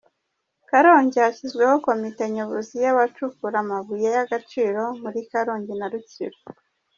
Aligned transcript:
Karongi 0.69 1.17
Hashyizweho 1.23 1.75
komite 1.87 2.23
nyobozi 2.35 2.75
y’abacukura 2.85 3.57
amabuye 3.63 4.07
y’agaciro 4.15 4.81
muri 5.01 5.19
Karongi 5.31 5.73
na 5.79 5.87
Rutsiro 5.93 6.37